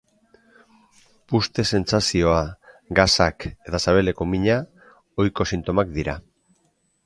Puzte-sentsazioa, 1.33 2.39
gasak 3.01 3.47
eta 3.53 3.83
sabeleko 3.87 4.29
mina 4.33 4.59
ohiko 5.25 5.51
sintomak 5.55 5.97
dira. 6.03 6.21